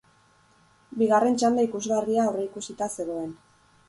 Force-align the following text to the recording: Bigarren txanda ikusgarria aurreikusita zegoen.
Bigarren 1.01 1.37
txanda 1.41 1.65
ikusgarria 1.67 2.23
aurreikusita 2.31 2.89
zegoen. 2.97 3.29